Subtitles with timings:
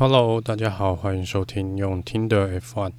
[0.00, 2.90] Hello，大家好，欢迎收听用听的 F1。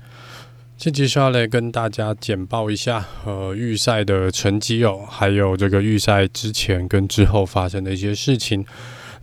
[0.78, 8.64] 这集是要来跟大家简报一下呃预赛的成绩哦，还有这个预赛之前跟之后发生的一些事情。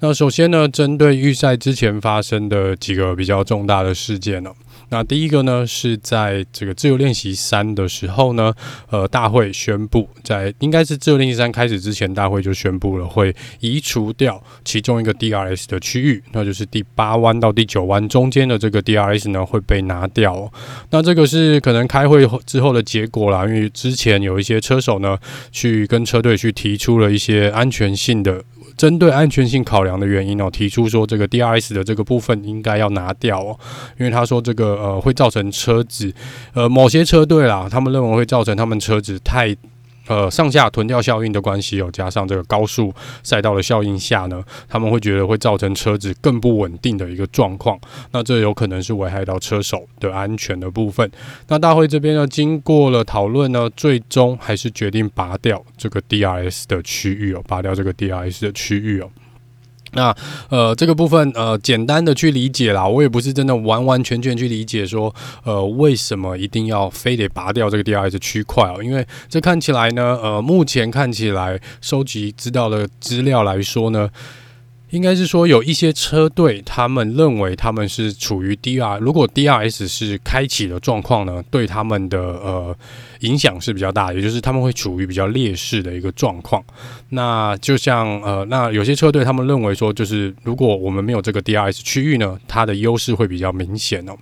[0.00, 4.52] 那首先呢，针对预赛之前发生的几个比较重大的事件呢。
[4.90, 8.52] 那第一个呢，是在这个自由练习三的时候呢，
[8.90, 20.50] 呃，大会宣布，在应该是自由练习三开始之前，大会就宣布了会移除掉其中一个 DRS 的区域，那就是第八弯到第九弯中间的这个 DRS 呢会被拿掉。
[20.90, 25.18] 那这个是可能开会之后的结果啦，因为之前有一些车手呢
[25.52, 28.42] 去跟车队去提出了一些安全性的。
[28.76, 33.58] 针对安全性考量的原因哦，提出说这个 DRS 的这个部分应该要拿掉哦，
[33.98, 36.12] 因为他说这个呃会造成车子
[36.54, 39.56] 呃某些车队啦，他们认为会造成他们车子太。
[40.10, 42.90] 呃，上下臀跳效应的关系有加上这个高速
[43.22, 47.78] 赛道的效应下呢，他们会觉得会造成车子更不稳定的一个状况。
[48.10, 51.10] 那这有可能是危害到车手的安全的部分。
[51.48, 59.10] 那大会这边呢，经过了讨论呢，最终还是决定拔掉这个 DRS 的区域哦，拔掉这个 DRS 的区域哦。
[59.92, 60.14] 那
[60.48, 68.82] 呃，这个部分呃，简单的去理解啦，我也不是真的完完全全去理解说，呃，为什么一定要非得拔掉这个 DRS 区块哦？
[68.82, 74.08] 因为这看起来呢，呃，目前看起来收集知道的资料来说呢。
[74.90, 82.76] 应该是说有一些车队，他们认为他们是处于 DR，如果 DRS 是开启的状况呢，对他们的呃
[83.20, 86.64] 影响是比较大，也就是他们会处于比较劣势的一个状况。
[87.10, 94.16] 那就像呃，那有些车队他们认为说，就是如果我们没有这个 DRS 区域呢，它的优势会比较明显哦。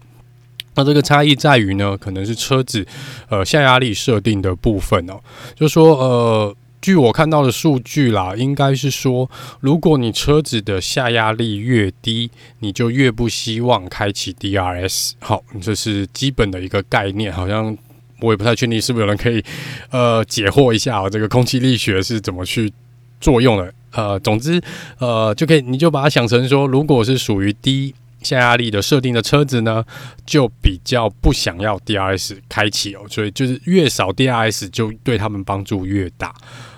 [0.75, 2.85] 那这个差异在于呢，可能是车子
[3.29, 5.21] 呃下压力设定的部分哦，
[5.55, 6.57] 就是说呃。
[6.87, 15.15] 据我看到的数据啦，应该是说，如果你车子的下压力越低，你就越不希望开启 DRS。
[15.19, 17.33] 好，这是基本的一个概念。
[17.33, 17.77] 好像
[18.21, 19.43] 我也不太确定是不是有人可以
[19.91, 22.73] 呃解惑一下，哦这个空气力学是怎么去
[23.21, 23.75] 作用的。
[23.91, 24.63] 呃，总之
[25.01, 29.85] 呃就可以，你就把它想成说，如果是属于低下压力的设定的车子呢，
[30.25, 33.01] 就比较不想要 DRS 开启哦。
[33.11, 36.33] 所以就是越少 DRS 就对他们帮助越大。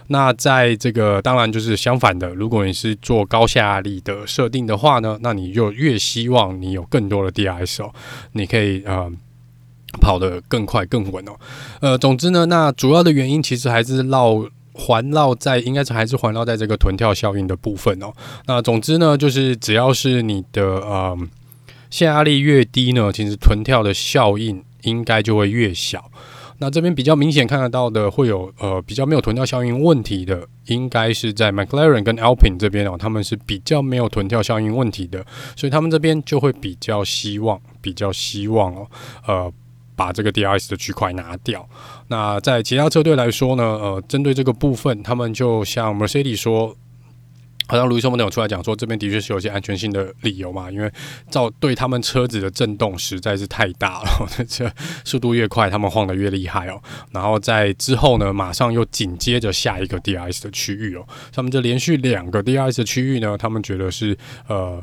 [0.08, 7.92] 那在这个当然就是相反的，如果你是做高下压力的设定的话呢，那你就越希望你有更多的 DRS 哦，
[8.32, 9.10] 你可以呃
[10.00, 11.32] 跑得更快更稳哦。
[11.80, 18.12] 呃，总之呢，那主要的原因其实还是绕环绕在，应该是还是环绕在这个臀跳效应的部分哦。
[18.46, 21.18] 那总之呢，就是只要是你的呃
[21.90, 26.10] 下压力越低呢，其实臀跳的效应应该就会越小。
[26.58, 35.24] 那这边比较明显看得到的，会有呃比较没有臀跳效应问题的，应该是在 McLaren 跟 Alpine 这边哦，他们是比较没有臀跳效应问题的，
[35.56, 38.86] 所以他们这边就会比较希望，比较希望哦，
[39.26, 39.52] 呃，
[39.94, 41.68] 把这个 DRS 的区块拿掉。
[42.08, 46.76] 那在其他车队来说呢，呃，针对这个部分，他们就像 Mercedes 说。
[47.68, 50.90] 好像卢易斯·莫有出来讲说，这边的确是有些安全性的理由嘛，因为
[51.30, 54.68] 照对他们车子的震动实在是太大了， 这
[55.04, 56.82] 速度越快，他们晃得越厉害哦。
[57.12, 64.16] 然后在之后呢，马上又紧接着下一个 DRS 的区域哦，他们这连续两个 DRS 的区域呢，他们觉得是
[64.48, 64.82] 呃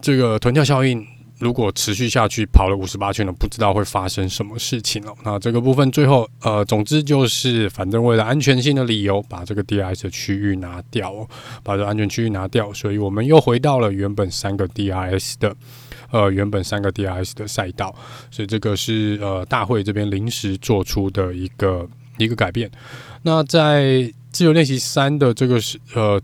[0.00, 1.06] 这个臀跳效应。
[1.40, 5.14] 如果持续下去，跑了五十八圈了，不知道会发生什么事情了。
[5.24, 11.26] 那这个部分最后，呃，总之就是，反正为了安全性的理由，把这个 DRS 的区域拿掉，
[11.62, 15.56] 把这安全区域拿掉，所以我们又回到了原本三个 DRS 的，
[16.10, 17.94] 呃，原本三个 DRS 的赛道。
[18.30, 22.70] 所以这个是呃大会这边临时做出的一个一个改变。
[23.22, 26.20] 那在自由练习三的这个是呃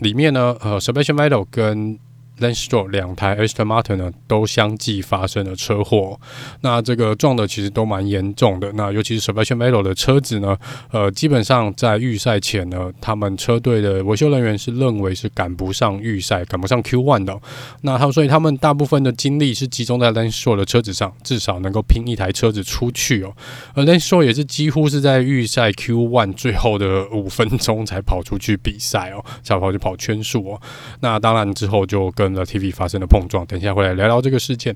[0.00, 1.98] 里面呢，呃，Sebastian Vettel 跟
[2.42, 6.20] Lance Stroll 两台 Aston Martin 呢都相继发生了车祸，
[6.60, 8.72] 那这个撞的其实都蛮严重的。
[8.72, 10.56] 那尤其是 Sebastian Vettel 的车子呢，
[10.90, 17.40] 呃，基本上在预赛前呢，他们车队的维修人员是认为是赶不上预赛，赶不上 Q1 的。
[17.82, 23.34] 那他所以他们大部分的精力是集中在 Lance Stroll 的车子上，至少能够拼一台车子出去哦。
[23.74, 30.60] 而 Lance Stroll 也是几乎是在预赛 Q1 最后的五分钟才跑出去比赛哦，才跑去跑圈数哦。
[31.00, 34.74] 那当然之后就跟 TV 发生了碰撞，等一下会来聊聊这个事件。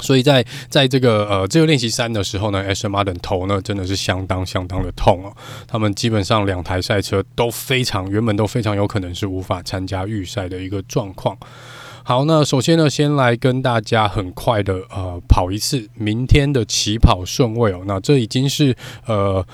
[0.00, 5.34] 所以在在这个呃自由练习三的时候呢，SMR 的头呢真的是相当相当的痛哦。
[5.66, 11.34] 他们基本上两台赛车都非常原本都非常有可能是无法参加预赛的一个状况。
[12.02, 17.80] 好，那首先呢，先来跟大家很快的呃跑一次明天的起跑顺位哦。
[17.86, 18.76] 那这已经是
[19.06, 19.46] 呃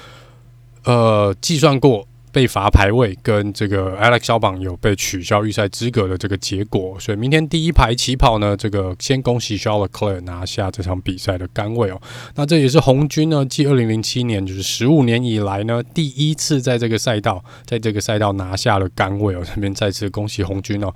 [0.84, 2.08] 呃计算过。
[2.32, 12.00] 被罚排位跟这个 Alex 肖榜有被取消预赛资格的这个结果，所以明天第一排起跑呢，这个先恭喜 Charles Leclerc 拿下这场比赛的杆位哦。
[12.34, 19.42] 那这也是红军呢，继二零零七年就是十五年以来呢，第一次在这个赛道，在这个赛道拿下了杆位哦。
[19.44, 20.92] 这边再次恭喜红军哦。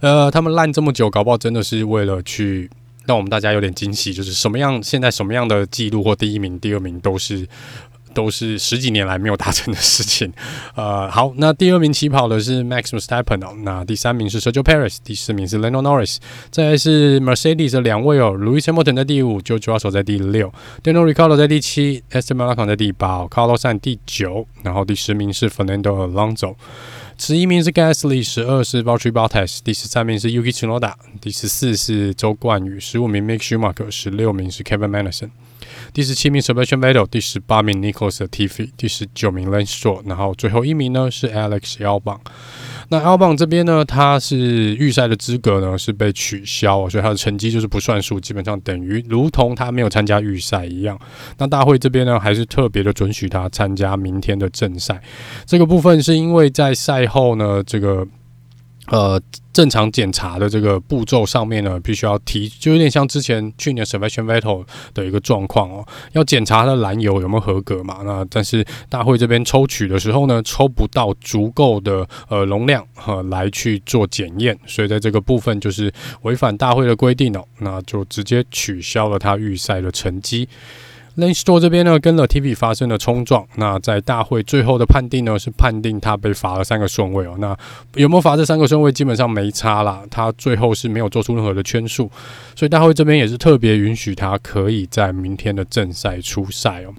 [0.00, 2.68] 呃，他们烂这么久，搞不好真的是为了去
[3.06, 7.48] 让我们大家有点惊喜，就是什么样现在什么样的记录或第一名、第二名都是。
[8.14, 10.32] 都是十几年来没有达成的事情，
[10.76, 16.18] 呃，好，那第二名起跑的是 Max Verstappen 哦，那第三名是 Sergio Perez，第四名是 Lando Norris，
[16.50, 20.52] 再来是 Mercedes 的两位哦，Lewis Hamilton 在第五，George Russell 在第六
[20.82, 26.54] ，Daniel Ricciardo 在第七，Esteban Ocon 在第八，Carlos Sainz 第九，然后第十名是 Fernando Alonso，
[27.18, 35.30] 十一名是 Gasly，十二是 v a l t r y Bottas，第十三名是 Yuki Tsunoda，第十四是周冠宇，十五名 Mick Schumacher，十六名是 Kevin Magnussen。
[35.92, 42.18] 第十七名 Sebastian Vettel，第十八名 Nicholas Latifi，第十九名 Lance Stroll，然后最后一名呢是 Alex Albon。
[42.88, 50.98] 那 Albon 这边呢，他是预赛的资格呢是被取消，所以他的成绩就是不算数，基本上等于如同他没有参加预赛一样。
[51.38, 55.02] 那大会这边呢，还是特别的准许他参加明天的正赛。
[55.46, 58.06] 这个部分是因为在赛后呢，这个。
[58.88, 59.18] 呃，
[59.54, 68.00] 正常检查的这个步骤上面呢，必须要提，就有点像之前去年 Sebastian Vettel 的一个状况哦，要检查它的燃油有没有合格嘛。
[68.04, 75.90] 那但是大会这边抽取的时候呢，抽不到足够的呃容量哈、来去做检验，所以在这个部分就是
[76.22, 80.48] 违反大会的规定哦，那就直接取消了他预赛的成绩。
[81.16, 83.46] Lane Stroll 这边呢，跟 Latifi 发生了冲撞。
[83.56, 87.36] 那在大会最后的判定呢，是判定他被罚了三个顺位哦。
[87.38, 87.56] 那
[87.94, 90.02] 有没有罚这三个顺位，基本上没差啦。
[90.10, 92.10] 他最后是没有做出任何的圈数，
[92.56, 96.92] 所以大会这边也是特别允许他可以在明天的正赛出赛哦。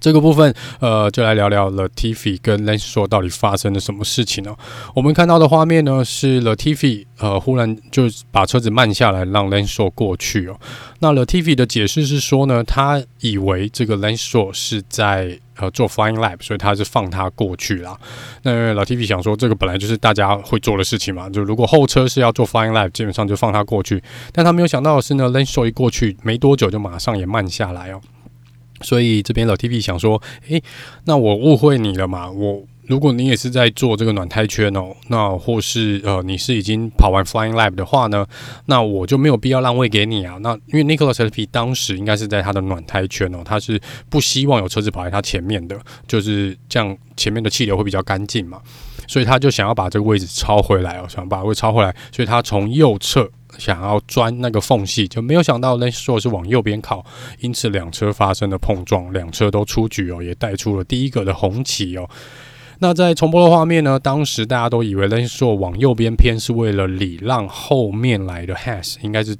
[0.00, 4.54] 这个部分，呃，就来聊聊 Latifi 跟 Lance 说到底发生了什么事情呢？
[4.94, 10.58] 我们看到的画面呢，是 Latifi 呃，忽然就把车子慢下来，让 Lance 说过去哦。
[11.00, 17.96] 那 Latifi 的解释是说呢，他以为这个 Lance 说是在呃做 Flying Lap，所以他是放他过去啦。
[18.42, 24.02] 那 Latifi 想说，这个本来就是大家会做的事情嘛，就如果后车是要做 Flying Lap，基本上就放他过去。
[24.32, 28.00] 但他没有想到的是呢，Lance 说一过去没多久就马上也慢下来哦。
[28.80, 30.62] 所以这边 Latifi 想说，诶，
[31.04, 32.30] 那我误会你了嘛？
[32.30, 38.26] 我如果你也是在做这个暖胎圈哦，那或是呃你是已经跑完 Flying Lap 的话呢，
[38.64, 40.38] 那我就没有必要让位给你啊。
[40.40, 43.78] 那因为 Nicholas Latifi 当时应该是在他的暖胎圈哦，他是
[44.08, 48.58] 不希望有车子跑在他前面的，就是这样前面的气流会比较干净嘛，
[49.06, 53.30] 所以他就想要把这个位置抄回来哦，想把位抄回来，所以他从右侧。
[53.56, 57.04] 想要钻那个缝隙，就没有想到 Lance Stroll 是往右边靠，
[57.40, 62.08] 因此两车发生了碰撞，两车都出局哦，也带出了第一个的红旗哦。
[62.80, 69.36] 那在重播的画面呢，当时大家都以为 Lance Stroll 往右边偏是为了礼让后面来的 Has，应该是。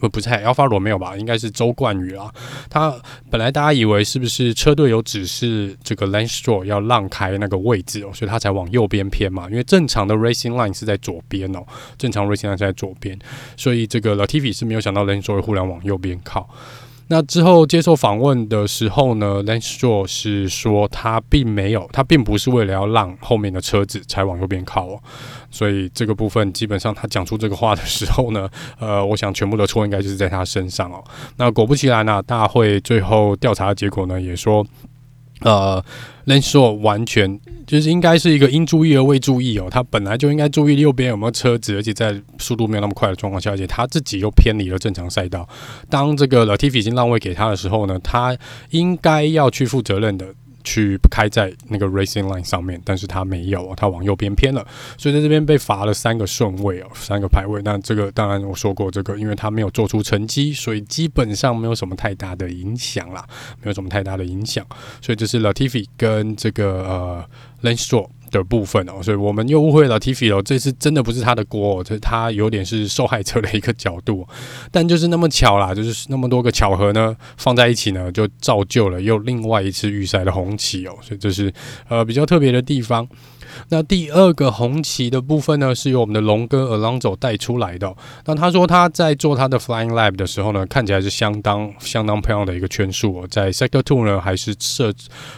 [0.00, 1.16] 不不是 Alfa Romeo 吧？
[1.16, 2.32] 应该是周冠宇啊。
[2.70, 2.94] 他
[3.30, 9.48] 本来大家以为是不是车队有指示这个 Lance Stroll 要让开那个位置哦，所以他才往右边偏嘛。
[9.50, 11.64] 因为正常的 Racing Line 是在左边哦，
[11.96, 13.18] 正常 Racing Line 是在左边，
[13.56, 16.48] 所以这个 LTV 是没有想到 Lance Stroll 会忽然往右边靠。
[17.08, 25.00] 那之后接受访问的时候呢，Lance Stroll 是说他并没有，他并不是为了要让后面的车子才往右边靠哦。
[25.50, 31.02] 所以这个部分基本上他讲出这个话的时候呢， 呃，我想全部的错应该就是在他身上哦。
[31.36, 34.64] 那果不其然呢，大会最后调查结果呢也说。
[35.40, 35.84] 呃
[36.26, 45.48] ，Lenso 完全就是应该是一个应注意而未注意哦，他本来就应该注意右边有没有车子，而且在速度没有那么快的状况下，而且他自己又偏离了正常赛道。
[45.88, 48.36] 当这个 Latifi 已经让位给他的时候呢，他
[48.70, 50.26] 应该要去负责任的。
[50.68, 54.62] 去开在那个 racing line 上面，但是他没有，他往右边偏了，
[54.98, 57.62] 所以在这边被罚了三个顺位哦，三个排位。
[57.64, 63.24] 那这个当然我说过，这个因为他没有做出成绩，所以基本上没有什么太大的影响啦，
[63.62, 64.62] 没有什么太大的影响。
[65.00, 67.24] 所以这是 Latifi 跟这个呃
[67.62, 74.26] Lance Stroll 的部分哦，所以我们又误会了 Latifi 哦，这次真的不是他的锅，这他有点是受害者的一个角度，
[74.70, 81.52] 但就是那么巧啦，就是那么多个巧合呢，放在一起呢，就造就了又另外一次预赛的红旗哦，所以这是
[81.88, 83.08] 呃比较特别的地方。
[83.68, 87.94] 那第二个红旗的部分呢，是由我们的龙哥 Alonso 带出来的。
[88.24, 94.92] 那他说他在做他的 Flying Lab 的时候呢，看起来是相当相当漂亮的一个圈数哦，在 Sector Two 呢还是设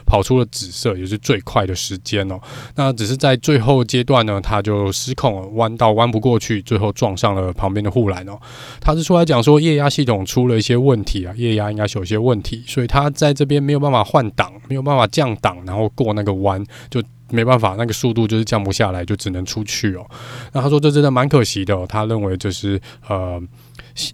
[0.06, 2.38] 跑出了紫色，也是最快的时间哦。
[2.76, 8.38] 那只是在最后阶段呢，他就失控了，弯道弯不过去，最后撞上了旁边的护栏哦。
[8.80, 17.02] 他是出来讲说液压系统出了一些问题啊，液压应该是有些问题，所以他在这边没有办法换挡，没有办法降档，然后过那个弯就。
[17.30, 20.06] 没办法，那个速度就是降不下来，就只能出去哦。
[20.52, 23.42] 那他说这真的蛮可惜的，他认为就是呃。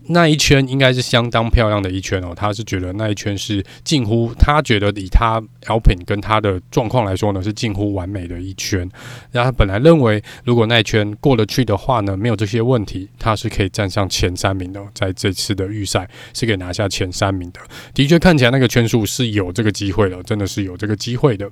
[0.07, 8.89] 那一圈应该是相当漂亮的一圈哦，他是觉得那一圈是近乎他觉得以他 Alpine 跟他的状况来说呢，是近乎完美的一圈。
[9.31, 17.61] 然后他本来认为如果那一圈过得去的话呢，没有这些问题，他是可以站上前三名的，在这次的预赛是可以拿下前三名的。
[17.93, 21.49] 的确看起来那个圈数是有这个机会的，真的是有这个机会的。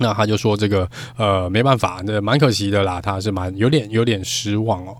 [0.00, 4.96] 那他就说这个呃没办法，那蛮可惜的啦，他是蛮有点有点失望哦。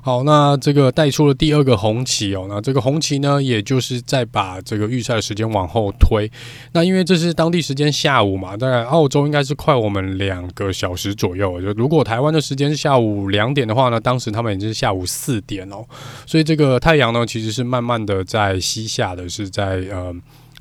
[0.00, 2.46] 好，那这个带出了第二个红旗哦。
[2.48, 6.30] 那这个红旗呢，也就是再把这个预赛的时间往后推。
[6.74, 11.60] 那因为这是当地时间下午嘛，大概澳洲应该是快我们两个小时左右。
[11.60, 15.84] 就如果台湾的时间是下午两点的话呢，当时他们已经是下午四点哦。
[16.24, 20.14] 所以这个太阳呢，其实是慢慢的在西下的，是在呃。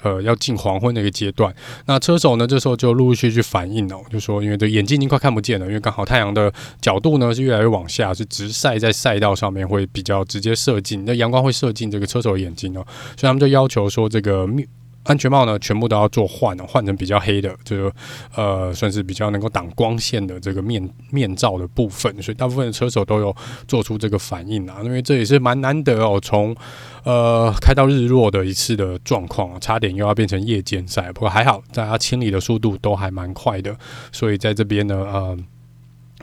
[0.06, 1.52] 呃，要进黄昏的一个阶段，
[1.88, 12.86] 那车手呢，这时候就陆陆续续反应了，就说因为这眼睛已经快看不见了，因为刚好太阳的角度呢是越来越往下，是直晒在赛道上面会比较直接射进，那阳光会射进这个车手的眼睛哦，
[13.18, 14.48] 所以他们就要求说这个。
[15.06, 17.92] 安全帽呢，全部都要做换，换成比较黑的，这个
[18.36, 23.36] 呃，算是比较能够挡光线的这个面面罩的部分，所以大部分的车手都有
[23.68, 26.56] 做出这个反应啊，因为这也是蛮难得哦，从
[27.04, 33.76] 呃开到日落的一次的状况，差点又要变成夜间赛，不过还好，大家清理的速度都还蛮快的，
[34.12, 35.38] 所以在这边呢，呃。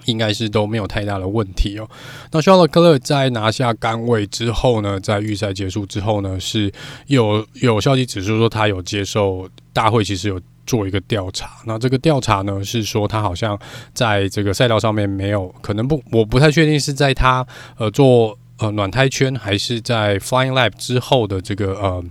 [0.06, 1.88] 应该是都没有太大的问题哦。
[2.30, 6.73] 那肖勒克勒在拿下杆位之后呢，在预赛结束之后呢，是
[7.06, 11.50] 有有消息指出说他有接受大会，其实有做一个调查。
[11.66, 13.59] 那这个调查呢，是说他好像
[13.92, 22.04] 在这个赛道上面没有，可能不，我不太确定是在他呃做呃暖胎圈，还是在 Flying Lap 之后的这个呃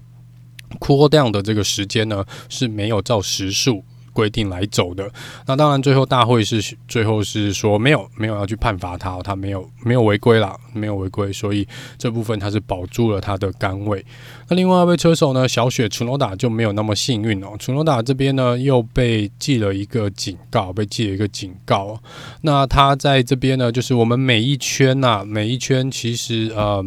[0.80, 3.84] Cool Down 的这个时间呢，是没有照时数。
[4.14, 5.10] 规定来走的，
[5.46, 14.06] 那当然最后大会是最后是说没有没有要去判罚他，他没有没有违规啦，没有违规，所以这部分他是保住了他的杆位。
[14.48, 22.00] 那另外一位车手呢，小雪楚诺达就没有那么幸运哦，楚诺达这边呢又被记了一个警告，被记了一个警告。
[22.42, 26.86] 那他在这边呢，就是我们每一圈呐、每一圈其实呃。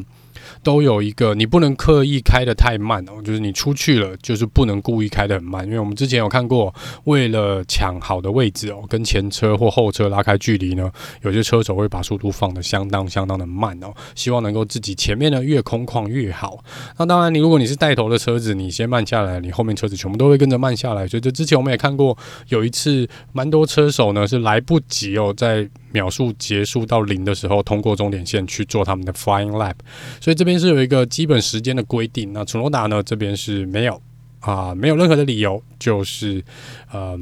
[0.65, 10.91] 都有一个，你不能刻意开得太慢哦，就是你出去了，就是不能故意开得很慢，因为我们之前有看过，为了抢好的位置哦，跟前车或后车拉开距离呢，
[11.23, 16.65] 有些车手会把速度放得相当相当的慢哦，希望能够自己前面呢越空旷越好。
[16.97, 21.07] 那当然，你如果你是带头的车子，你先慢下来，你后面车子全部都会跟着慢下来。
[21.07, 22.17] 所以这之前我们也看过，
[22.49, 29.77] 有一次蛮多车手呢是来不及哦，在秒数结束到零的时候，通过终点线去做他们的 flying lap，
[30.21, 32.33] 所以这边是有一个基本时间的规定。
[32.35, 34.03] 那楚诺达呢，这边是没有
[34.41, 36.45] 啊，没有任何的理由，就是
[36.91, 37.19] 呃。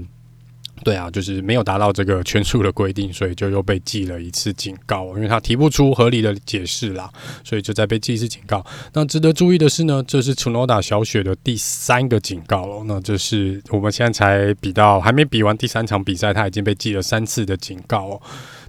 [0.85, 7.09] 对啊，就是没有达到这个圈数的规定，所以就又被记了一次警告，因为他提不出合理的解释啦，
[7.45, 8.67] 所以就再被记一次警告。
[8.93, 12.83] 那值得注意的是呢，这是楚诺达小雪的第三个警告了。
[12.89, 18.23] 那这是我们现在才比到，还没比完第三场比赛，他已经被记了三次的警告哦。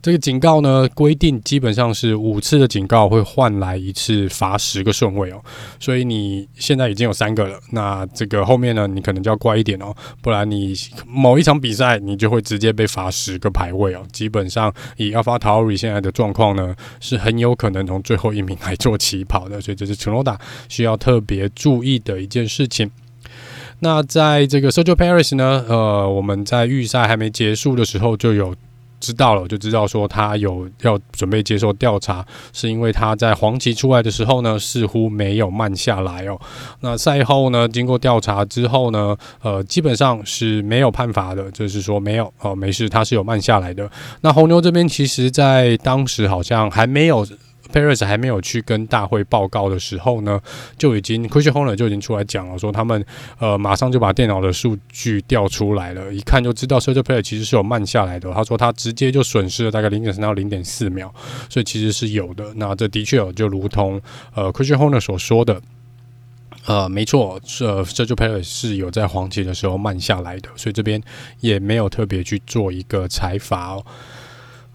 [0.04, 5.42] 这个警告呢，规定基本上是五次的警告会换来一次罚十个顺位哦，
[5.80, 10.74] 所以你现在已经有三个了，那这个后面呢，你可能就要乖一点哦，不然你
[11.08, 14.04] 某一场比赛你就会直接被罚十个排位哦。
[14.12, 22.92] 基本上以 AlphaTauri 现在的状况呢，是很有可能从最后一名来做起跑的，所以这是 Tsunoda 需要特别注意的一件事情。
[23.80, 28.54] 那在这个 Sergio Paris 呢，呃，我们在预赛还没结束的时候就有。
[29.04, 36.40] 知道了，就知道说他有要准备接受调查，是因为他在黄旗出来的时候呢，似乎没有慢下来哦。
[36.80, 43.90] 那赛后呢，经过调查之后呢，呃，基本上是没有判罚的，就是说没有哦，没事，他是有慢下来的。
[44.22, 47.28] 那红牛这边其实在当时好像还没有。
[47.74, 50.40] Perez 还没有去跟大会报告的时候呢，
[50.78, 53.04] 就已经 Christian Horner 就已经出来讲了，说他们
[53.40, 58.32] 呃马上就把电脑的数据调出来了，一看就知道 Sergio Perez 其实是有慢下来的。
[58.32, 61.14] 他说他直接就损失了大概零点三到零点四秒，
[61.50, 62.54] 所以其实是有的。
[62.56, 64.00] 那这的确有，就如同
[64.36, 65.60] 呃 Christian Horner 所说的，
[66.66, 71.02] 呃没错，是 Sergio Perez 是有在黄旗的时候慢下来的，所以这边
[71.40, 73.86] 也没有特别去做一个采罚哦。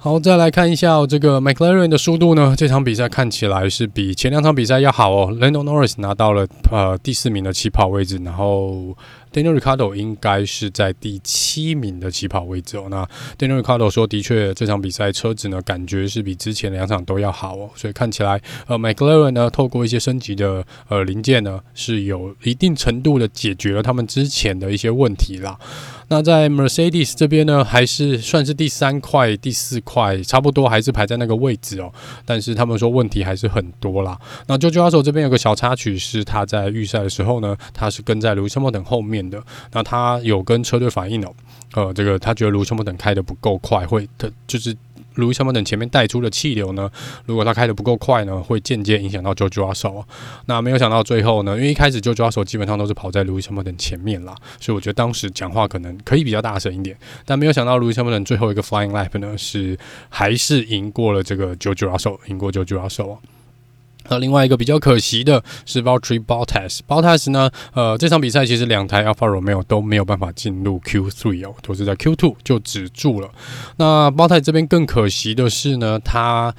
[0.01, 2.55] 好，再来看一下、这个 McLaren 的速度呢。
[2.57, 5.33] 这场比赛看起来是比前两场比赛要好哦。
[5.33, 8.97] Lando Norris 拿到了呃第四名的起跑位置，然后
[9.39, 12.89] Daniel Ricardo 应该是在第七名的起跑位置哦。
[12.91, 17.71] 那 Daniel Ricardo 说，的确这场比赛车子呢，感觉是比之前两场都要好哦。
[17.77, 25.57] 所以看起来，呃，McLaren 呢，透过一些升级的呃零件呢，是有一定程度的解决了他们之前的一些问题啦。
[26.11, 31.93] 那在 Mercedes 这边呢，还是算是第三块、第四块，差不多还是排在那个位置哦。
[32.25, 34.19] 但是他们说问题还是很多啦。
[34.47, 39.43] 那 Jojo 手这边有个小插曲是，他在预赛的时候呢，他是跟在 Lewis Hamilton 后面的。
[39.73, 41.35] 那他有跟车队反映哦，
[41.75, 44.77] 呃，这个他觉得 Lewis Hamilton 开得不够快，会他就是。
[45.15, 46.89] 路易斯·汉密尔顿前面带出的气流呢，
[47.27, 50.05] 如果他开得不够快呢，会间接影响到 George Russell。
[50.47, 56.97] 那没有想到最后呢，因为一开始 George Russell 基本上都是跑在路易斯·汉密尔顿前面啦，所以我觉得当时讲话可能可以比较大声一点。
[57.27, 59.77] 但没有想到路易斯·汉密尔顿最后一个 Flying Lap 呢，是
[60.09, 63.19] 还是赢过了这个 George Russell，赢过 George Russell。
[64.09, 73.31] 那另外一个比较可惜的是 Valtteri Bottas，Bottas 呢，呃，这场比赛其实两台 Alfa Romeo 都没有办法进入 Q3 哦，都是在 Q2 就止住了。
[73.77, 76.55] 那 Bottas 这边更可惜的是呢，他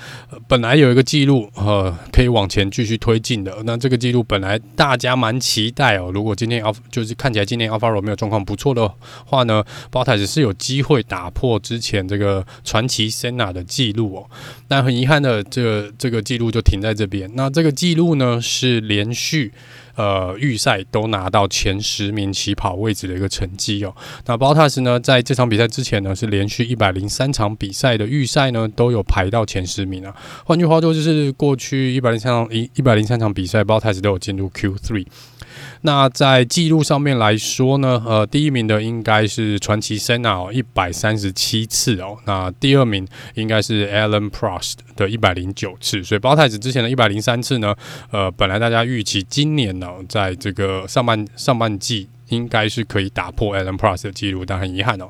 [0.47, 3.55] 本来有一个记录，呃，可以往前继续推进的。
[3.65, 8.91] 那这个记录本来大家蛮期待哦，如果今天 Alfa 就是看起来今年 Alfa Romeo 状况不错的
[9.25, 14.29] 话呢，Bottas 是有机会打破之前这个传奇 Senna 的记录哦。
[14.67, 17.29] 但很遗憾的，这个这个记录就停在这边。
[17.39, 19.53] 那这个记录呢，是连续
[19.95, 23.95] 呃预赛都拿到前十名起跑位置的一个成绩哦。
[24.25, 30.15] 那 Bottas 呢，在这场比赛之前呢，是连续一百零三场比赛的预赛呢，都有排到前十名啊。
[30.45, 35.05] 换句话说，就是过去一百零三场一一百零三场比赛，Bottas 都有进入 Q3。
[35.81, 42.17] 那在记录上面来说呢，呃，第一名的应该是传奇 Senna 哦，一百三十七次哦。
[42.25, 46.03] 那第二名应该是 Alan Prost 的一百零九次。
[46.03, 47.73] 所以包太子之前的一百零三次呢，
[48.11, 52.07] 呃，本来大家预期今年呢，在这个上半上半季。
[52.29, 55.09] 应该是可以打破 Alain Plus 的记录，但很遗憾哦，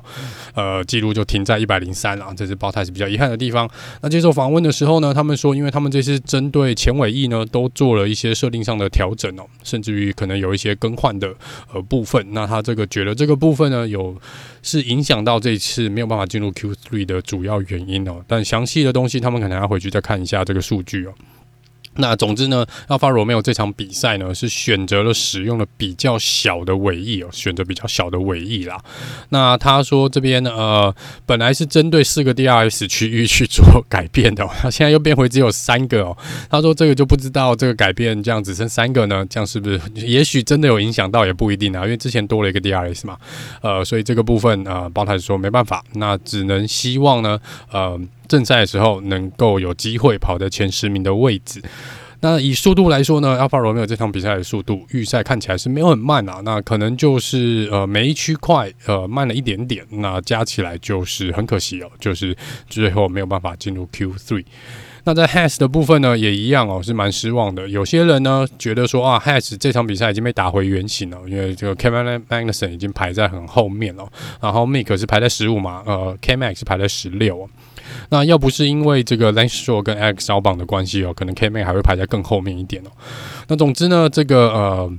[0.54, 3.68] 呃，记录就停在一百零三了，这是包太是比较遗憾的地方。
[4.00, 11.30] 那接受访问的时候呢，他们说，因为他们这次针对前尾翼呢，都做了一些设定上的调整哦，甚至于可能有一些更换的
[11.74, 12.26] 呃部分。
[12.32, 14.16] 那他这个觉得这个部分呢，有
[14.62, 18.24] 是影响到这次没有办法进入 Q3 的主要原因哦。
[18.26, 21.12] 但详细的东西，他们可能要回去再看一下这个数据哦。
[21.96, 28.78] 那总之呢，Alfa Romeo 这场比赛呢是选择了使用了比较小的尾翼哦，选择比较小的尾翼啦。
[29.30, 30.94] 那他说这边呃
[31.26, 36.16] 本来是针对四个 DRS 区域去做改变的，他现在又变回只有三个哦。
[36.48, 43.18] 他说这个就不知道这个改变这样只剩三个呢，这样是不是也许真的有影响到也不一定啊，因为之前多了一个 DRS 嘛，
[43.62, 47.38] 呃，所以这个部分啊，包太说没办法，那只能希望呢，
[47.72, 48.00] 呃。
[48.30, 51.60] 正赛的时候能够有机会跑在前十名的位置。
[52.22, 62.36] 那以速度来说呢，Alfa Romeo 这场比赛的速度预赛看起来是没有很慢啊，那可能就是呃每一区块呃慢了一点点，那加起来就是很可惜哦，就是
[62.68, 64.44] 最后没有办法进入 Q3。
[65.04, 67.66] 那在 Has 的部分呢，也一样哦，是蛮失望的。
[67.66, 74.06] 有些人呢觉得说啊，Has 这场比赛已经被打回原形了，因为这个 Kevin Magnussen 已经排在很后面了，
[74.42, 77.48] 然后 Mike 是排在十五嘛，呃 K Max 是排在十六。
[78.10, 82.90] 那要不是因为这个 Lance Stroll 跟 Alex 小绑的关系哦，可能 K m a 还会排在更后面一点哦。
[83.48, 84.92] 那总之呢，这个呃。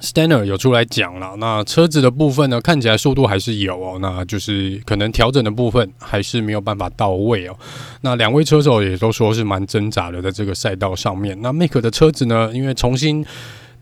[0.00, 7.56] Stanner 有出来讲了，那车子的部分呢，看起来速度还是有哦，那就是可能调整的部分还是没有办法到位哦。
[8.02, 11.40] 那两位车手也都说是蛮挣扎的，在这个赛道上面。
[11.40, 13.24] 那 Mick 的车子呢，因为重新。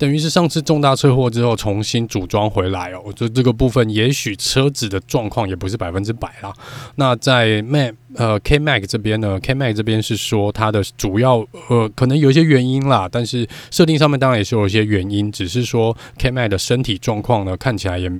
[0.02, 6.52] 等于是上次重大车祸之后重新组装回来哦，就这个部分，也许车子的状况也不是百分之百啦。
[6.96, 18.10] 那在 Mac 呃 K Mac 这边呢，K Mac 这边是说它的主要呃可能有一些原因啦，但是设定上面当然也是有一些原因，只是说 K Mac 的身体状况呢看起来也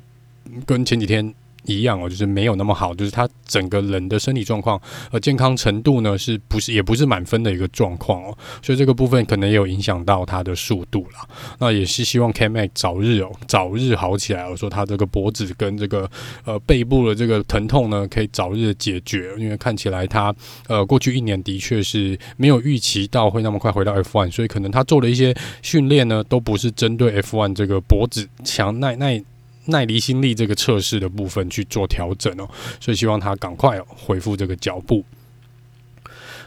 [0.64, 1.34] 跟前几天。
[1.64, 11.28] 一样哦，就是没有那么好，就是他整个人的身体状况和健康程度呢，是不是也不是满分的一个状况哦，所以这个部分可能也有影响到他的速度了。
[11.58, 14.48] 那也是希望 K-Mag 早日哦，早日好起来。
[14.48, 16.10] 我说他这个脖子跟这个
[16.44, 20.34] 呃背部的这个疼痛呢，可以早日解决，因为看起来他
[20.68, 29.22] 呃过去一年的确是没有预期到会那么快回到 F1，所以可能他做的一些训练呢，都不是针对 F1 这个脖子强耐耐。
[29.66, 32.48] 耐离心力这个测试的部分去做调整哦，
[32.80, 35.04] 所以希望他赶快恢复这个脚步。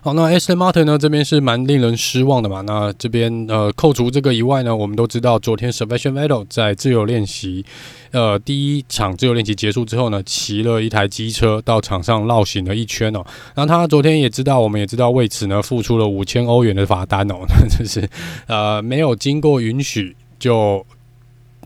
[0.01, 2.61] 好，那 Aston Martin 呢这边是蛮令人失望的嘛。
[2.61, 7.65] 那这边呃扣除这个以外呢，我们都知道昨天 Sebastian Vettel 在自由练习
[8.11, 13.25] 呃第一场自由练习结束之后呢，骑了一台机车到场上绕行了一圈哦。
[13.55, 18.07] 那他昨天也知道，我们也知道为此呢付出了五千欧元的罚单哦，那 就是
[18.45, 20.85] 呃没有经过允许就。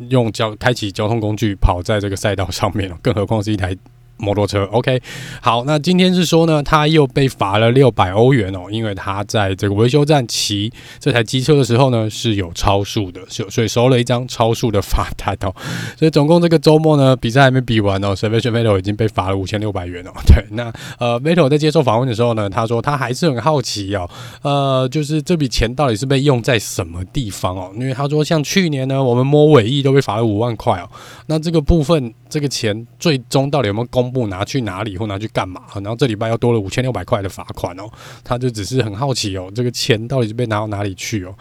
[0.09, 3.75] 用交开启交通工具跑在这个赛道上面，更何况是一台。
[4.19, 5.01] 摩托车，OK，
[5.41, 15.55] 好，那今天是说呢，他又被罚了六百欧元哦，因为他在这个维修站骑这台机车的时候呢，是有超速的，所所以收了一张超速的罚单哦，
[15.97, 20.11] 所以总共这个周末呢，比赛还没比完哦，Sebastian Vettel 已经被罚了五千六百元哦。
[20.27, 24.09] 对，那呃，Vettel 在接受访问的时候呢，他说他还是很好奇哦，
[24.41, 27.71] 呃，就是这笔钱到底是被用在什么地方哦？
[27.75, 30.89] 因为他说像去年呢，我们摸尾翼都被罚了五万块哦，
[31.27, 34.08] 那这个部分这个钱最终到底有没有公？
[34.09, 35.61] 不拿去哪里或拿去干嘛？
[35.75, 37.89] 然后这礼拜又多了五千六百块的罚款哦，
[38.23, 41.35] 他就只是很好奇哦，这个钱到底是被拿到哪里去哦？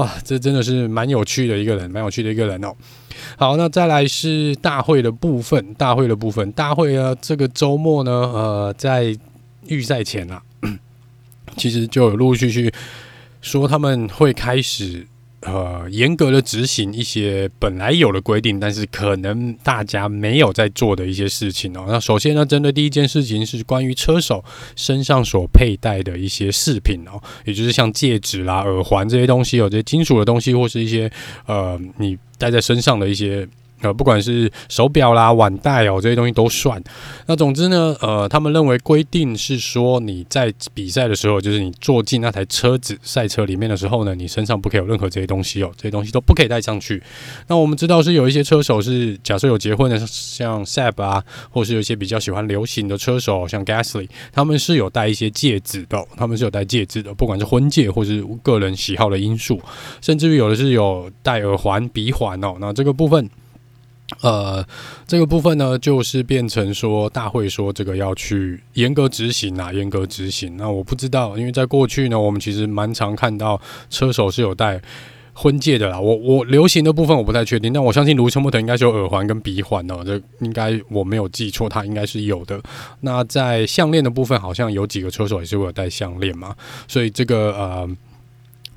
[0.00, 2.72] 啊，这真的是蛮有趣的一个人，蛮有趣的一个人哦。
[3.36, 9.16] 好，那再来是大会的部分，大会的部分，大会呢，这个周末呢，呃，在
[9.66, 10.42] 预赛前啊，
[11.56, 12.72] 其实就有陆陆续续
[13.40, 15.06] 说他们会开始。
[15.44, 21.84] 呃，严格的执行一些本来有的规定，但是可能大家没有在做的一些事情哦。
[21.86, 24.42] 那首先呢，针对第一件事情是关于车手
[24.74, 31.10] 身上所佩戴的一些饰品哦，也就是像戒指啦、耳环这些东西，有这些金属的东西，或是一些
[31.46, 33.46] 呃，你戴在身上的一些。
[33.84, 36.82] 呃，不管是手表啦、腕带哦，这些东西都算。
[37.26, 47.02] 那总之呢，呃，他们认为规定是说，你在比赛的时候，就是你坐进那台车子赛车里面的时候呢，你身上不可以有任何这些东西哦，这些东西都不可以带上去。
[47.46, 59.60] 那我们知道是有一些车手是，假设有结婚的，像 Seb 啊，或是有一些比较喜欢流行的车手，像 Gasly，他们是有戴一些戒指的，他们是有戴戒指的，不管是婚戒或是个人喜好的因素，
[60.00, 62.54] 甚至于有的是有戴耳环、鼻环哦。
[62.58, 63.28] 那这个部分。
[64.20, 64.64] 呃，
[65.06, 70.56] 这个部分呢，就是变成说大会说这个要去严格执行啊，严格执行。
[70.56, 74.80] 那我不知道，因为在过去呢，我们其实蛮常看到车手是有戴
[75.32, 76.00] 婚戒的啦。
[76.00, 80.02] 我我流行的部分我不太确定，但我相信卢森伯特应该是有耳环跟鼻环哦。
[80.04, 82.60] 这应该我没有记错，他应该是有的。
[83.00, 86.54] 那在项链的部分，好像有几个车手也是会有戴项链嘛，
[86.88, 87.88] 所以这个呃。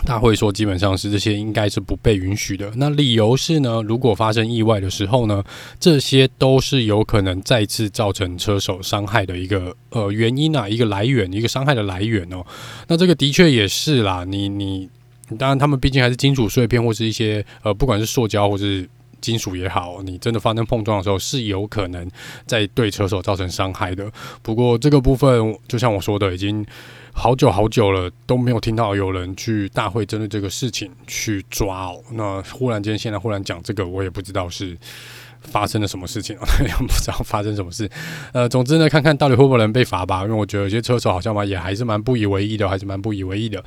[0.05, 2.71] 他会说，基本上是这些应该是不被允许的。
[2.75, 5.43] 那理由是呢，如果发生意外的时候呢，
[5.79, 12.45] 这些都是有可能再次造成车手伤害的一个呃原因啊，一个来源，一个伤害的来源哦。
[12.87, 14.23] 那这个的确也是啦。
[14.23, 14.87] 你你
[15.37, 18.87] 当然，他们毕竟还是金属碎片或是一些呃，不管是塑胶或是
[19.19, 22.07] 金属也好，你真的发生碰撞的时候，是有可能
[22.45, 24.09] 在对车手造成伤害的。
[24.41, 26.65] 不过这个部分，就像我说的，已经。
[27.19, 31.99] 好久好久了都没有听到有人去大会针对这个事情去抓哦。
[32.11, 34.77] 那忽然间现在忽然讲这个，我也不知道是。
[35.39, 36.43] 发生了什么事情啊？
[36.65, 37.89] 也不知道发生什么事。
[38.33, 40.23] 呃，总之呢，看看到底会不会能被罚吧。
[40.23, 43.63] 因为我觉得有些车手好像嘛，也还是蛮不以为意的，还是蛮不以为意的。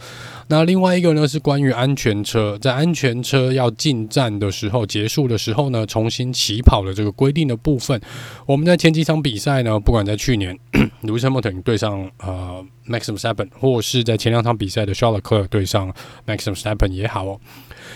[0.49, 7.99] 那另外一个呢，是关于安全车，在安全车要进站的时候，结束的时候呢，重新起跑的这个规定的部分。
[8.47, 10.59] 我们在前几场比赛呢，不管在去年
[11.03, 15.93] 卢森伯特对上呃 Maxim Stepan，或是在前两场比赛的 s h a r l e c l e r 对上
[16.27, 17.41] Maxim Stepan 也好哦。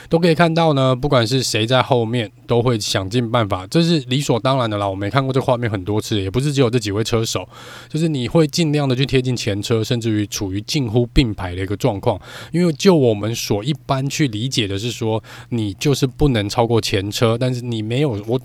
[0.09, 4.89] 都可以看到呢，不管是谁在后面，都会想尽办法，这是理所当然的啦。
[4.89, 7.49] 我没看过这画面很多次，也不是只有这几位车手，
[7.89, 12.21] 就是你会尽量的去贴近前车，甚至于处于近乎并排的一个状况。
[12.53, 18.41] 因为就我们所一般去理解的是说，你就是不能超过前车，但是你没有，我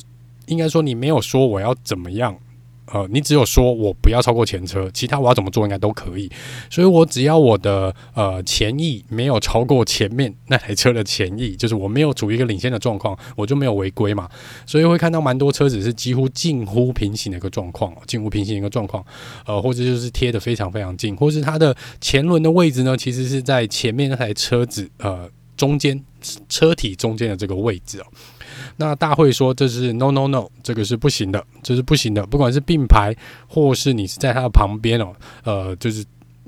[0.47, 2.37] 应该说你没有说我要怎么样。
[2.91, 6.29] 呃，你只有说我不要超过前车，其他我要怎么做应该都可以。
[6.69, 14.29] 所以我只要我的呃前翼没有超过前面那台车的前翼，就是我没有处于一个领先的状况，我就没有违规嘛。
[14.65, 19.05] 所以会看到蛮多车子是几乎近乎平行的一个状况，近乎平行一个状况，
[19.45, 26.03] 呃，或者就是贴得非常非常近，或是它的前轮的位置呢，其实是在前面那台车子呃中间
[26.47, 28.05] 车体中间的这个位置哦。
[28.77, 32.25] 那大会说这是 no no no，这个是不行的，这是不行的。
[32.25, 33.15] 不管是并排，
[33.47, 36.03] 或是你是在它的旁边哦，呃，就是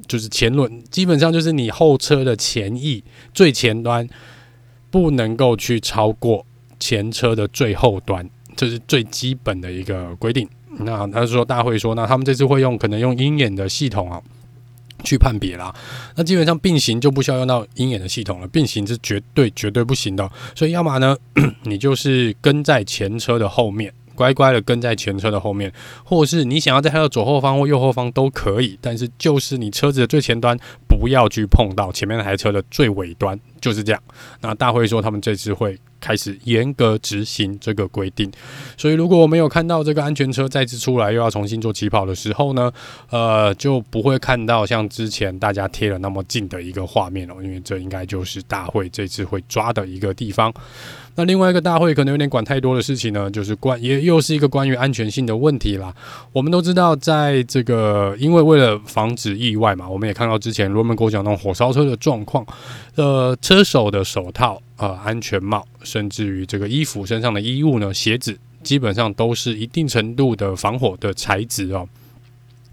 [0.07, 3.03] 就是前轮，基本上就是你后车的前翼
[3.33, 4.07] 最前端
[4.89, 6.45] 不能够去超过
[6.79, 10.47] 前车的最后端，这是最基本的一个规定。
[10.79, 14.21] 那他说大会说，那他们这次会用可能用鹰眼的系统啊。
[15.03, 15.73] 去判别啦，
[16.15, 20.29] 那基本上并行就不需要用到鹰眼的系统了，并行是绝对绝对不行的。
[20.55, 21.17] 所以要么呢，
[21.63, 25.71] 你就是跟在前车的后面，乖乖的跟在前车的后面，
[26.03, 34.01] 或是你想要在它的左后方或右后方都可以，但是就是你车子的最前端不要去碰到前面那台车的最尾端，就是这样。
[34.41, 38.29] 那大会说他们这次会开始严格执行这个规定。
[38.75, 42.69] 所以，如果我没有看到这个安全车再次出来，又要重新做起跑的时候呢，
[43.11, 50.51] 呃，就不会看到像之前大家贴了那么近的一个画面了，因为这应该就是大会这次会抓的一个地方。
[51.13, 55.93] 那另外一个大会可能有点管太多的事情呢，就是关也又是一个关于安全性的问题啦。
[56.31, 62.45] 我们都知道，在这个因为为了防止意外嘛，我们也看到之前罗门国讲那种火烧车的状况，
[62.95, 71.87] 呃，车手的手套、呃安全帽，甚至于这个衣服身上的衣物呢，鞋子，基本上都是一定程度的防火的材质哦。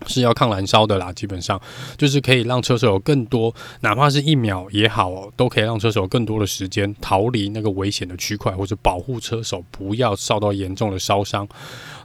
[0.06, 1.60] 是要抗燃烧的啦，基本上
[1.96, 11.46] 就是可以让车手有更多，哪怕是一秒也好哦，都可以让车手有更多的时间逃离那个危险的区块，或者保护车手不要受到严重的烧伤。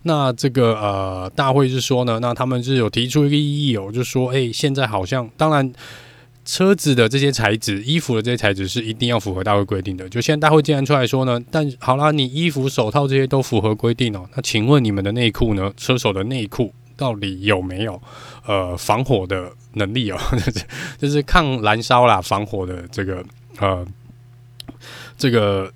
[0.01, 5.71] 那这个呃，大会是说呢，那他们是有提出一个异议哦，就是说，诶，现在好像当然
[6.45, 10.07] 车子的这些材质、衣服的这些材质是一定要符合大会规定的。
[10.09, 15.73] 就现在大会既然出来说呢，但好啦，你衣服、手套这些都符合规定哦，那请问你们的内裤呢？
[15.77, 16.73] 车手的内裤？
[16.95, 18.01] 到底有没有
[18.45, 20.17] 呃防火的能力哦？
[20.31, 20.65] 就是
[20.97, 23.23] 就是抗燃烧啦，防火的这个
[23.59, 23.85] 呃
[25.17, 25.71] 这个。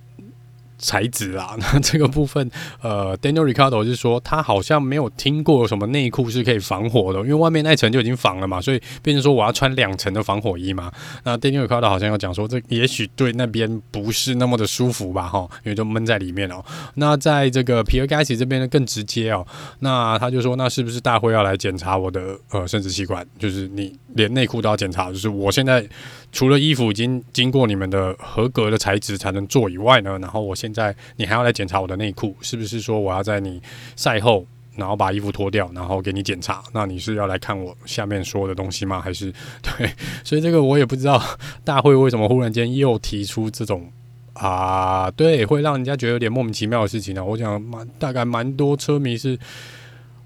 [0.78, 2.50] 材质啦， 那这个部分，
[2.82, 10.92] 呃，Daniel Ricardo 是说他好像没有听过什么内裤是可以防火的，因为外面那层就已经防了嘛，所以变成说我要穿两层的防火衣嘛。
[11.24, 16.63] 那 Daniel Ricardo 好像要讲说，这也许对那边不是那么的舒服吧，哈，因为就闷在里面哦。
[16.96, 19.46] 那在这个 Pierre Gasly 这边呢更直接哦，
[19.80, 23.26] 那他就说，那是不是大会要来检查我的呃生殖器官？
[23.40, 25.88] 就是你连内裤都要检查，就是我现在
[26.32, 33.62] 除了衣服已经经过你们的合格的材质才能做以外呢，然后我现在你还要来检查我的内裤，是不是说我要在你
[33.96, 36.62] 赛后，然后把衣服脱掉，然后给你检查？
[36.74, 39.02] 那你是要来看我下面说的东西吗？
[39.02, 39.90] 还是对？
[40.24, 41.20] 所以这个我也不知道
[41.63, 43.92] 大会为什么忽然间又提出这种
[44.34, 47.26] 啊，对，会让人家觉得有点莫名其妙的事情呢？
[47.26, 49.40] 我想蛮大概蛮多车迷是。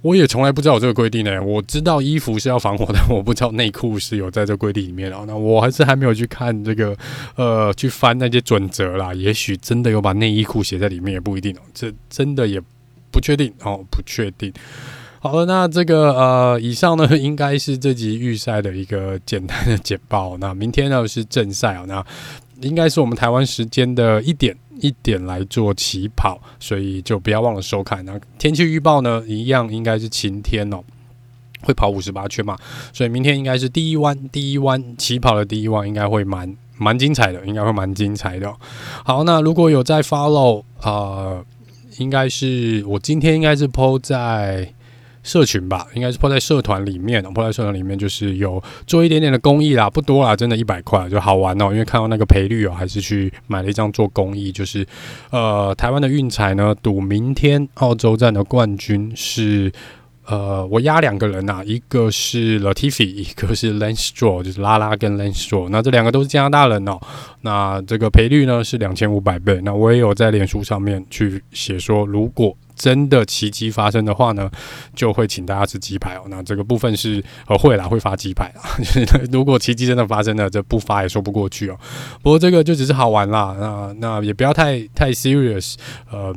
[0.02, 5.24] 我也从来不知道有这个规定呢、我知道衣服是要防火的，我不知道内裤是有在这规定里面哦。
[5.28, 6.98] 那我还是还没有去看这个，
[7.36, 9.14] 呃，去翻那些准则啦。
[9.14, 11.60] 也许真的有把内衣裤写在里面，也不一定哦。
[11.74, 12.60] 这真的也
[13.12, 14.52] 不确定哦，不确定。
[15.20, 20.36] 好了，那这个呃，以上呢 应该是这集预赛的一个简单的简报。
[20.40, 22.04] 那明天呢是正赛哦，那
[22.62, 24.58] 应该是我们台湾时间的一点。
[24.82, 28.04] 一点来做起跑，所以就不要忘了收看。
[28.04, 30.84] 那天气预报呢，一样应该是晴天哦，
[31.62, 32.58] 会跑五十八圈嘛，
[32.92, 38.54] 所以明天应该是第一弯，第一弯起跑的第一弯应该会蛮蛮精彩的，应该会蛮精彩的。
[39.06, 41.46] 好，那如果有在 follow 呃，
[42.00, 44.74] 应该是我今天应该是 po 在。
[45.24, 51.72] 社群吧，应该是泡在社团里面，po 在社团里面就是有做一点点的公益啦，不多啦，真的一百块就好玩哦。
[51.72, 54.86] 因为看到那个赔率哦，还是去买了一张做公益，就是
[55.30, 59.72] 呃，台湾的运彩呢赌明天澳洲站的冠军是
[60.32, 66.98] 呃，我押两个人呐、啊，一个是 Latifi，一个是 Lance Stroll，就是拉拉跟 Lance Stroll，那这两个都是加拿大人哦。
[67.42, 69.60] 那这个赔率呢是两千五百倍。
[69.62, 74.50] 那我也有在脸书上面去写说，如果真的奇迹发生的话呢，
[74.96, 76.22] 就会请大家吃鸡排哦。
[76.30, 78.62] 那这个部分是呃会啦，会发鸡排啦。
[78.80, 81.78] 就是如果奇迹真的发生了，这不发也说不过去哦。
[82.22, 85.76] 不过这个就只是好玩啦，那那也不要太太 serious。
[86.10, 86.34] 呃，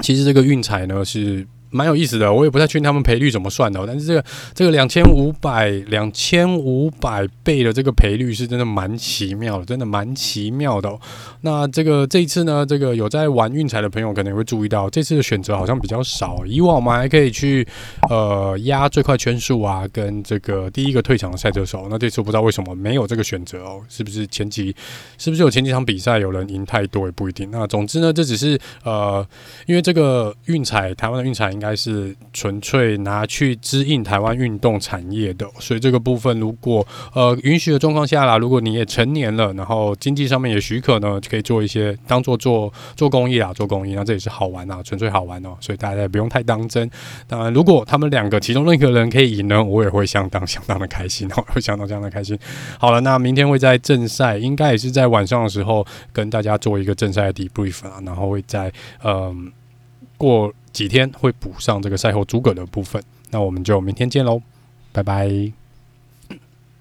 [0.00, 1.46] 其实这个运彩呢是。
[1.70, 4.24] 蛮有意思的，我也不太确定他们赔率怎么算的，但是这个
[4.54, 10.98] 这个两千五百两千五百倍的这个赔率是真的蛮奇妙的，真的蛮奇妙的。
[11.42, 16.44] 那这个这一次呢，这个有在玩运彩的朋友可能也会注意到，这次的选择好像比较少。
[16.46, 17.66] 以往我们还可以去
[18.08, 21.86] 呃压最快圈数啊，跟这个第一个退场的赛车手。
[21.90, 24.74] 那这次不知道为什么没有这个选择哦，是不是前几
[25.18, 27.50] 是不是有前几场比赛有人赢太多也不一定。
[27.50, 29.26] 那总之呢，这只是呃，
[29.66, 31.76] 因为这个运彩，台湾的运彩应该。
[31.76, 46.90] 是纯粹拿去支应台湾运动产业的，所以这个部分如果呃允许的状况下啦，如果你也成年了，然后经济上面也许可呢，就可以做一些当做做做公益啊，做公益，那这也是好玩啊，纯粹好玩哦，所以大家也不用太当真。
[47.28, 52.38] 当然，如果他们两个其中任何人可以赢呢，我也会相当相当的开心哦，会相当相当的开心。
[52.78, 58.72] 好了，那明天会在正赛，应该也是在晚上的时候跟大家做一个正赛的 debrief 啊，然后会在
[59.04, 59.52] 嗯、
[60.16, 60.50] 过。
[60.76, 64.42] 几天会补上这个赛后诸葛的部分，那我们就明天见喽，
[64.92, 65.65] 拜拜。